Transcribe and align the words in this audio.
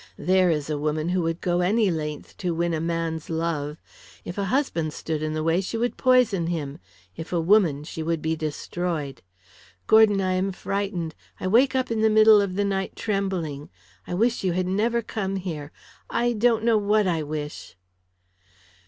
There 0.17 0.49
is 0.49 0.67
a 0.67 0.79
woman 0.79 1.09
who 1.09 1.21
would 1.21 1.41
go 1.41 1.59
any 1.61 1.91
length 1.91 2.35
to 2.37 2.55
win 2.55 2.73
a 2.73 2.81
man's 2.81 3.29
love. 3.29 3.77
If 4.25 4.35
a 4.39 4.45
husband 4.45 4.93
stood 4.93 5.21
in 5.21 5.33
the 5.35 5.43
way 5.43 5.61
she 5.61 5.77
would 5.77 5.95
poison 5.95 6.47
him; 6.47 6.79
if 7.15 7.31
a 7.31 7.39
woman, 7.39 7.83
she 7.83 8.01
would 8.01 8.19
be 8.19 8.35
destroyed. 8.35 9.21
Gordon, 9.85 10.19
I 10.19 10.31
am 10.33 10.53
frightened; 10.53 11.13
I 11.39 11.45
wake 11.45 11.75
up 11.75 11.91
in 11.91 12.01
the 12.01 12.09
middle 12.09 12.41
of 12.41 12.55
the 12.55 12.65
night 12.65 12.95
trembling. 12.95 13.69
I 14.07 14.15
wish 14.15 14.43
you 14.43 14.53
had 14.53 14.65
never 14.65 15.03
come 15.03 15.35
here; 15.35 15.71
I 16.09 16.33
don't 16.33 16.63
know 16.63 16.79
what 16.79 17.05
I 17.05 17.21
wish." 17.21 17.75